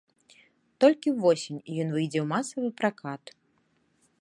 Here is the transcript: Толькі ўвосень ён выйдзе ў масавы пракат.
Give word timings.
Толькі 0.85 1.13
ўвосень 1.17 1.59
ён 1.83 1.87
выйдзе 1.97 2.19
ў 2.21 2.27
масавы 2.33 2.67
пракат. 2.81 3.23